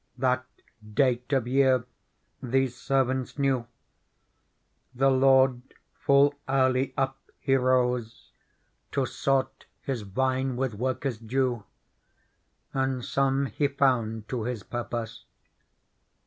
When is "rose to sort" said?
7.53-9.67